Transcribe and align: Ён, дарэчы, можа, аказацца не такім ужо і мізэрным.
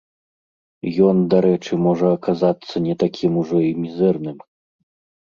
Ён, 1.07 1.17
дарэчы, 1.33 1.79
можа, 1.85 2.07
аказацца 2.19 2.85
не 2.89 2.99
такім 3.07 3.31
ужо 3.45 3.57
і 3.71 3.73
мізэрным. 3.87 4.37